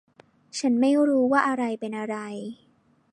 [0.59, 2.17] ฉันไม่รู้ว่าอะไรเป็นอะไร